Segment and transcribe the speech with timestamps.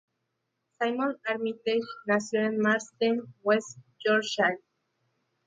[0.79, 4.57] Simon Armitage nació en Marsden, West Yorkshire.